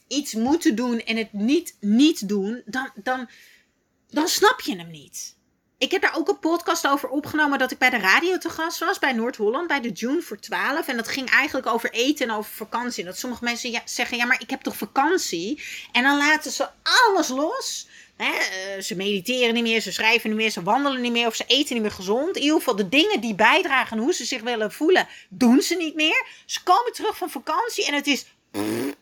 iets 0.08 0.34
moeten 0.34 0.76
doen 0.76 1.00
en 1.00 1.18
het 1.18 1.34
niet 1.34 1.78
niet 1.80 2.28
doen, 2.28 2.62
dan, 2.66 2.92
dan, 2.96 3.30
dan 4.10 4.28
snap 4.28 4.62
je 4.62 4.78
hem 4.78 4.90
niet. 4.90 5.36
Ik 5.78 5.92
heb 5.92 6.02
daar 6.02 6.16
ook 6.16 6.28
een 6.28 6.40
podcast 6.40 6.88
over 6.88 7.10
opgenomen 7.10 7.60
dat 7.60 7.72
ik 7.72 7.78
bij 7.78 7.90
de 7.90 7.98
radio 7.98 8.38
te 8.38 8.50
gast 8.50 8.80
was 8.80 9.00
bij 9.00 9.14
Noord-Holland, 9.14 9.68
bij 9.68 9.82
de 9.82 9.92
June 9.92 10.22
voor 10.22 10.40
12. 10.40 10.88
En 10.88 10.96
dat 10.96 11.08
ging 11.08 11.30
eigenlijk 11.30 11.68
over 11.68 11.92
eten 11.92 12.28
en 12.28 12.36
over 12.36 12.52
vakantie. 12.52 13.04
En 13.04 13.10
dat 13.10 13.20
sommige 13.20 13.44
mensen 13.44 13.72
ja, 13.72 13.82
zeggen, 13.86 14.18
ja, 14.18 14.26
maar 14.26 14.42
ik 14.42 14.50
heb 14.50 14.62
toch 14.62 14.78
vakantie? 14.78 15.64
En 15.92 16.04
dan 16.04 16.18
laten 16.18 16.52
ze 16.52 16.70
alles 16.84 17.28
los. 17.28 17.88
Eh, 18.18 18.28
ze 18.82 18.96
mediteren 18.96 19.54
niet 19.54 19.64
meer, 19.64 19.82
ze 19.82 19.92
schrijven 19.92 20.30
niet 20.30 20.40
meer, 20.40 20.50
ze 20.50 20.64
wandelen 20.64 21.02
niet 21.02 21.12
meer 21.12 21.28
of 21.28 21.36
ze 21.36 21.44
eten 21.48 21.74
niet 21.74 21.84
meer 21.84 21.92
gezond. 21.92 22.36
In 22.36 22.42
ieder 22.42 22.58
geval 22.58 22.76
de 22.76 22.90
dingen 22.90 23.22
die 23.22 23.36
bijdragen 23.36 23.98
hoe 23.98 24.14
ze 24.14 24.26
zich 24.26 24.42
willen 24.42 24.72
voelen, 24.72 25.08
doen 25.30 25.62
ze 25.62 25.76
niet 25.76 25.96
meer. 25.96 26.28
Ze 26.46 26.64
komen 26.64 26.94
terug 26.94 27.18
van 27.18 27.30
vakantie 27.30 27.86
en 27.86 27.94
het 27.94 28.08
is... 28.08 28.26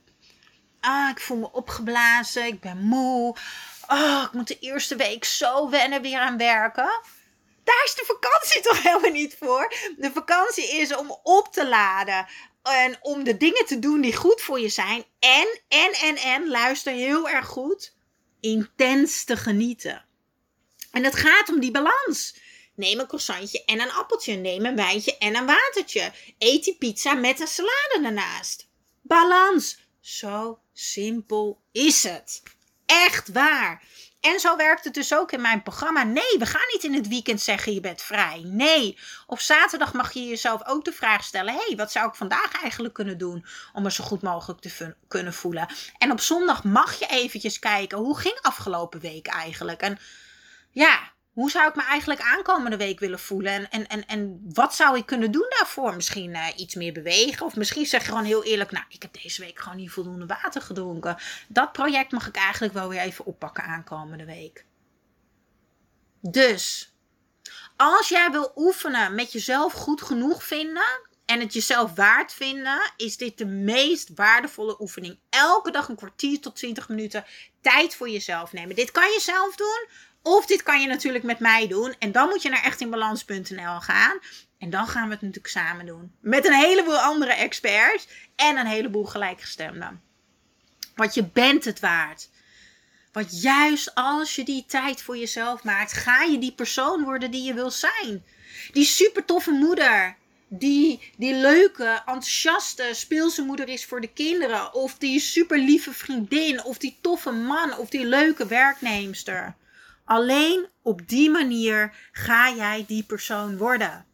Ah, 0.80 1.10
ik 1.10 1.20
voel 1.20 1.38
me 1.38 1.52
opgeblazen, 1.52 2.46
ik 2.46 2.60
ben 2.60 2.78
moe. 2.78 3.36
Oh, 3.88 4.24
ik 4.26 4.34
moet 4.34 4.48
de 4.48 4.60
eerste 4.60 4.96
week 4.96 5.26
zo 5.26 5.70
wennen 5.70 6.02
weer 6.02 6.20
aan 6.20 6.38
werken. 6.38 7.02
Daar 7.64 7.82
is 7.86 7.96
de 7.96 8.04
vakantie 8.06 8.62
toch 8.70 8.84
helemaal 8.84 9.12
niet 9.12 9.36
voor. 9.40 9.74
De 9.98 10.12
vakantie 10.14 10.72
is 10.72 10.96
om 10.96 11.20
op 11.24 11.54
te 11.54 11.68
laden. 11.68 12.26
En 12.64 12.98
om 13.02 13.24
de 13.24 13.38
dingen 13.38 13.66
te 13.66 13.80
doen 13.80 14.02
die 14.02 14.16
goed 14.16 14.42
voor 14.42 14.60
je 14.60 14.70
zijn. 14.70 15.04
En, 15.20 15.60
en, 15.68 15.92
en, 15.92 16.16
en, 16.16 16.50
luister 16.50 16.94
heel 16.94 17.30
erg 17.30 17.48
goed. 17.48 17.94
Intens 18.44 19.24
te 19.24 19.38
genieten. 19.38 20.06
En 20.92 21.04
het 21.04 21.16
gaat 21.16 21.50
om 21.50 21.60
die 21.60 21.72
balans. 21.72 22.36
Neem 22.76 23.00
een 23.00 23.08
croissantje 23.08 23.66
en 23.66 23.82
een 23.82 23.92
appeltje. 23.92 24.34
Neem 24.34 24.66
een 24.66 24.76
wijntje 24.76 25.18
en 25.18 25.36
een 25.36 25.46
watertje. 25.46 26.12
Eet 26.38 26.64
die 26.64 26.78
pizza 26.78 27.14
met 27.14 27.40
een 27.40 27.48
salade 27.48 28.00
ernaast. 28.04 28.68
Balans. 29.02 29.78
Zo 30.00 30.60
simpel 30.74 31.62
is 31.72 32.04
het. 32.04 32.42
Echt 32.86 33.32
waar. 33.32 33.84
En 34.32 34.40
zo 34.40 34.56
werkt 34.56 34.84
het 34.84 34.94
dus 34.94 35.16
ook 35.16 35.32
in 35.32 35.42
mijn 35.42 35.64
programma. 35.64 36.04
Nee, 36.04 36.36
we 36.38 36.46
gaan 36.46 36.68
niet 36.72 36.84
in 36.84 36.94
het 36.94 37.08
weekend 37.08 37.42
zeggen 37.42 37.74
je 37.74 37.80
bent 37.80 38.02
vrij. 38.02 38.42
Nee, 38.46 38.98
op 39.28 39.40
zaterdag 39.40 39.94
mag 39.94 40.14
je 40.14 40.26
jezelf 40.26 40.68
ook 40.68 40.86
de 40.86 40.92
vraag 40.92 41.24
stellen: 41.24 41.54
hey, 41.54 41.74
wat 41.76 41.92
zou 41.92 42.08
ik 42.08 42.16
vandaag 42.16 42.62
eigenlijk 42.62 42.94
kunnen 42.94 43.18
doen 43.18 43.46
om 43.74 43.84
me 43.84 43.92
zo 43.92 44.04
goed 44.04 44.22
mogelijk 44.22 44.62
te 44.62 44.96
kunnen 45.08 45.34
voelen? 45.34 45.68
En 45.98 46.12
op 46.12 46.20
zondag 46.20 46.64
mag 46.64 47.00
je 47.00 47.06
eventjes 47.06 47.60
kijken 47.60 47.98
hoe 47.98 48.18
ging 48.18 48.40
afgelopen 48.42 49.00
week 49.00 49.28
eigenlijk? 49.28 49.82
En 49.82 50.00
ja, 50.70 51.12
hoe 51.34 51.52
zou 51.52 51.68
ik 51.68 51.76
me 51.76 51.84
eigenlijk 51.84 52.22
aankomende 52.22 52.78
week 52.78 53.00
willen 53.00 53.20
voelen? 53.20 53.52
En, 53.54 53.70
en, 53.70 53.88
en, 53.88 54.06
en 54.06 54.42
wat 54.54 54.76
zou 54.76 54.98
ik 54.98 55.06
kunnen 55.06 55.32
doen 55.32 55.46
daarvoor? 55.50 55.96
Misschien 55.96 56.30
uh, 56.30 56.48
iets 56.56 56.76
meer 56.76 56.94
bewegen. 56.94 57.46
Of 57.46 57.56
misschien 57.56 57.86
zeg 57.86 58.02
je 58.02 58.08
gewoon 58.08 58.24
heel 58.24 58.44
eerlijk: 58.44 58.72
Nou, 58.72 58.86
ik 58.90 59.02
heb 59.02 59.22
deze 59.22 59.42
week 59.42 59.60
gewoon 59.60 59.78
niet 59.78 59.92
voldoende 59.92 60.26
water 60.26 60.62
gedronken. 60.62 61.18
Dat 61.48 61.72
project 61.72 62.12
mag 62.12 62.28
ik 62.28 62.36
eigenlijk 62.36 62.74
wel 62.74 62.90
weer 62.90 63.00
even 63.00 63.26
oppakken 63.26 63.64
aankomende 63.64 64.26
week. 64.26 64.66
Dus, 66.22 66.94
als 67.78 68.10
jij 68.10 68.32
wil 68.32 68.52
oefenen 68.56 69.16
met 69.16 69.32
jezelf 69.32 69.74
goed 69.74 70.02
genoeg 70.02 70.44
vinden. 70.44 71.12
En 71.26 71.40
het 71.40 71.54
jezelf 71.54 71.96
waard 71.96 72.34
vinden, 72.34 72.94
is 72.98 73.18
dit 73.18 73.38
de 73.38 73.46
meest 73.46 74.10
waardevolle 74.16 74.82
oefening. 74.82 75.20
Elke 75.30 75.72
dag 75.72 75.90
een 75.90 75.96
kwartier 75.96 76.40
tot 76.40 76.56
20 76.56 76.90
minuten 76.90 77.26
tijd 77.62 77.96
voor 77.96 78.10
jezelf 78.10 78.54
nemen. 78.54 78.76
Dit 78.76 78.92
kan 78.92 79.12
je 79.12 79.20
zelf 79.20 79.56
doen. 79.56 79.88
Of 80.24 80.46
dit 80.46 80.64
kan 80.64 80.82
je 80.82 80.88
natuurlijk 80.88 81.24
met 81.24 81.40
mij 81.40 81.68
doen. 81.68 81.96
En 82.00 82.12
dan 82.12 82.30
moet 82.30 82.42
je 82.42 82.50
naar 82.50 82.64
echtinbalans.nl 82.64 83.80
gaan. 83.80 84.20
En 84.58 84.70
dan 84.70 84.88
gaan 84.88 85.06
we 85.08 85.14
het 85.14 85.22
natuurlijk 85.22 85.54
samen 85.54 85.86
doen. 85.86 86.12
Met 86.20 86.46
een 86.46 86.54
heleboel 86.54 86.98
andere 87.00 87.34
experts. 87.34 88.08
En 88.36 88.58
een 88.58 88.66
heleboel 88.66 89.06
gelijkgestemden. 89.06 90.02
Want 90.96 91.14
je 91.14 91.24
bent 91.24 91.66
het 91.66 91.80
waard. 91.80 92.30
Want 93.12 93.42
juist 93.42 93.96
als 93.96 94.36
je 94.36 94.44
die 94.44 94.66
tijd 94.66 95.02
voor 95.02 95.18
jezelf 95.18 95.64
maakt, 95.64 95.94
ga 95.94 96.22
je 96.22 96.40
die 96.40 96.54
persoon 96.54 97.04
worden 97.04 97.32
die 97.32 97.44
je 97.44 97.54
wil 97.54 97.72
zijn. 97.72 98.24
Die 98.72 98.86
super 98.86 99.26
toffe 99.26 99.52
moeder. 99.52 100.18
Die, 100.48 101.14
die 101.18 101.34
leuke, 101.34 102.02
enthousiaste, 102.06 102.90
speelse 102.92 103.42
moeder 103.42 103.70
is 103.70 103.86
voor 103.86 104.02
de 104.02 104.14
kinderen. 104.14 104.74
Of 104.74 104.98
die 104.98 105.20
super 105.20 105.58
lieve 105.58 105.94
vriendin. 105.94 106.64
Of 106.64 106.78
die 106.78 106.98
toffe 107.02 107.32
man. 107.32 107.78
Of 107.78 107.90
die 107.90 108.06
leuke 108.06 108.48
werknemster. 108.48 109.56
Alleen 110.06 110.68
op 110.82 111.08
die 111.08 111.30
manier 111.30 111.96
ga 112.12 112.52
jij 112.52 112.86
die 112.88 113.04
persoon 113.04 113.58
worden. 113.58 114.06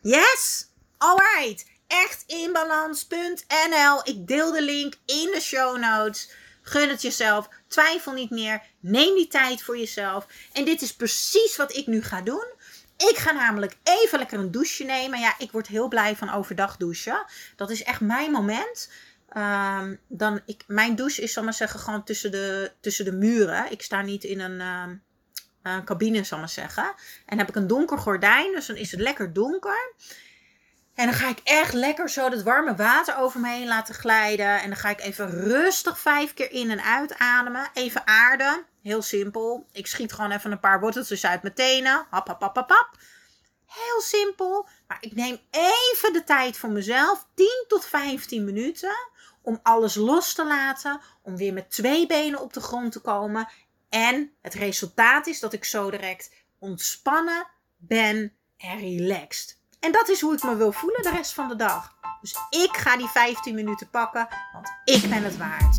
Yes? 0.00 0.68
Alright. 0.98 1.66
Echtinbalans.nl. 1.86 4.00
Ik 4.04 4.26
deel 4.26 4.52
de 4.52 4.62
link 4.62 4.94
in 5.06 5.30
de 5.32 5.40
show 5.40 5.78
notes. 5.78 6.30
Gun 6.62 6.88
het 6.88 7.02
jezelf. 7.02 7.48
Twijfel 7.68 8.12
niet 8.12 8.30
meer. 8.30 8.62
Neem 8.80 9.14
die 9.14 9.28
tijd 9.28 9.62
voor 9.62 9.78
jezelf. 9.78 10.26
En 10.52 10.64
dit 10.64 10.82
is 10.82 10.94
precies 10.94 11.56
wat 11.56 11.76
ik 11.76 11.86
nu 11.86 12.02
ga 12.02 12.20
doen. 12.20 12.46
Ik 12.96 13.16
ga 13.16 13.32
namelijk 13.32 13.76
even 13.82 14.18
lekker 14.18 14.38
een 14.38 14.50
douche 14.50 14.84
nemen. 14.84 15.20
Ja, 15.20 15.34
ik 15.38 15.52
word 15.52 15.66
heel 15.66 15.88
blij 15.88 16.16
van 16.16 16.32
overdag 16.32 16.76
douchen. 16.76 17.24
Dat 17.56 17.70
is 17.70 17.82
echt 17.82 18.00
mijn 18.00 18.30
moment. 18.30 18.90
Um, 19.36 20.00
dan 20.08 20.40
ik, 20.46 20.64
mijn 20.66 20.94
douche 20.96 21.22
is, 21.22 21.32
zal 21.32 21.44
maar 21.44 21.54
zeggen, 21.54 21.80
gewoon 21.80 22.04
tussen 22.04 22.30
de, 22.30 22.72
tussen 22.80 23.04
de 23.04 23.12
muren. 23.12 23.70
Ik 23.70 23.82
sta 23.82 24.02
niet 24.02 24.24
in 24.24 24.40
een, 24.40 24.60
um, 24.60 25.02
een 25.62 25.84
cabine, 25.84 26.24
zal 26.24 26.38
maar 26.38 26.48
zeggen. 26.48 26.94
En 27.26 27.38
heb 27.38 27.48
ik 27.48 27.56
een 27.56 27.66
donker 27.66 27.98
gordijn, 27.98 28.52
dus 28.52 28.66
dan 28.66 28.76
is 28.76 28.90
het 28.90 29.00
lekker 29.00 29.32
donker. 29.32 29.94
En 30.94 31.06
dan 31.06 31.14
ga 31.14 31.28
ik 31.28 31.40
echt 31.44 31.72
lekker 31.72 32.10
zo 32.10 32.28
dat 32.28 32.42
warme 32.42 32.74
water 32.74 33.16
over 33.16 33.40
me 33.40 33.48
heen 33.48 33.66
laten 33.66 33.94
glijden. 33.94 34.60
En 34.60 34.68
dan 34.68 34.76
ga 34.76 34.88
ik 34.88 35.00
even 35.00 35.30
rustig 35.30 35.98
vijf 35.98 36.34
keer 36.34 36.50
in 36.50 36.70
en 36.70 36.82
uit 36.82 37.18
ademen. 37.18 37.70
Even 37.72 38.06
aarden. 38.06 38.66
Heel 38.82 39.02
simpel. 39.02 39.66
Ik 39.72 39.86
schiet 39.86 40.12
gewoon 40.12 40.30
even 40.30 40.52
een 40.52 40.60
paar 40.60 40.80
worteltjes 40.80 41.26
uit 41.26 41.42
mijn 41.42 41.54
tenen. 41.54 42.06
Hap, 42.10 42.26
hap, 42.26 42.40
hap, 42.40 42.56
hap, 42.56 42.70
hap. 42.70 42.90
Heel 43.66 44.00
simpel. 44.00 44.68
Maar 44.86 44.98
ik 45.00 45.14
neem 45.14 45.38
even 45.50 46.12
de 46.12 46.24
tijd 46.24 46.56
voor 46.56 46.70
mezelf. 46.70 47.26
10 47.34 47.64
tot 47.68 47.86
15 47.86 48.44
minuten 48.44 49.12
om 49.44 49.60
alles 49.62 49.94
los 49.94 50.34
te 50.34 50.46
laten, 50.46 51.00
om 51.22 51.36
weer 51.36 51.52
met 51.52 51.70
twee 51.70 52.06
benen 52.06 52.40
op 52.40 52.52
de 52.52 52.60
grond 52.60 52.92
te 52.92 53.00
komen. 53.00 53.48
En 53.88 54.32
het 54.40 54.54
resultaat 54.54 55.26
is 55.26 55.40
dat 55.40 55.52
ik 55.52 55.64
zo 55.64 55.90
direct 55.90 56.30
ontspannen 56.58 57.46
ben 57.76 58.32
en 58.56 58.78
relaxed. 58.78 59.58
En 59.80 59.92
dat 59.92 60.08
is 60.08 60.20
hoe 60.20 60.34
ik 60.34 60.42
me 60.42 60.56
wil 60.56 60.72
voelen 60.72 61.02
de 61.02 61.10
rest 61.10 61.32
van 61.32 61.48
de 61.48 61.56
dag. 61.56 61.94
Dus 62.20 62.36
ik 62.50 62.76
ga 62.76 62.96
die 62.96 63.08
15 63.08 63.54
minuten 63.54 63.90
pakken, 63.90 64.28
want 64.52 64.72
ik 64.84 65.08
ben 65.10 65.24
het 65.24 65.36
waard. 65.36 65.78